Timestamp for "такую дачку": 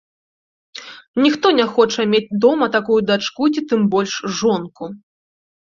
2.79-3.43